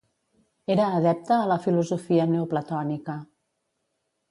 Era 0.75 0.87
adepte 0.99 1.35
a 1.35 1.43
la 1.51 1.59
filosofia 1.67 2.27
neoplatònica. 2.33 3.19